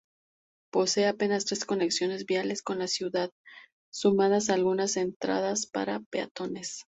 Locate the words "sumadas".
3.93-4.49